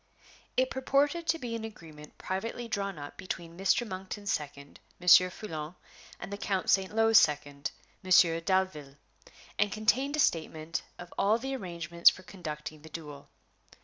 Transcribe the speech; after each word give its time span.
It 0.57 0.71
purported 0.71 1.27
to 1.27 1.37
be 1.37 1.55
an 1.55 1.63
agreement 1.63 2.17
privately 2.17 2.67
drawn 2.67 2.97
up 2.97 3.17
between 3.17 3.55
Mr. 3.55 3.87
Monkton's 3.87 4.31
second, 4.33 4.79
Monsieur 4.99 5.29
Foulon, 5.29 5.75
and 6.19 6.33
the 6.33 6.39
Count 6.39 6.71
St. 6.71 6.91
Lo's 6.95 7.19
second, 7.19 7.69
Monsieur 8.01 8.41
Dalville, 8.41 8.97
and 9.59 9.71
contained 9.71 10.15
a 10.15 10.19
statement 10.19 10.81
of 10.97 11.13
all 11.19 11.37
the 11.37 11.55
arrangements 11.55 12.09
for 12.09 12.23
conducting 12.23 12.81
the 12.81 12.89
duel. 12.89 13.29